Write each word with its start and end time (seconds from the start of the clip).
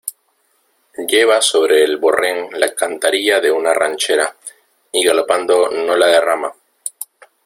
lleva 1.07 1.39
sobre 1.41 1.83
el 1.83 1.97
borrén 1.97 2.49
la 2.59 2.73
cantarilla 2.73 3.39
de 3.39 3.51
una 3.51 3.71
ranchera, 3.71 4.35
y 4.91 5.05
galopando 5.05 5.69
no 5.69 5.95
la 5.95 6.07
derrama. 6.07 6.51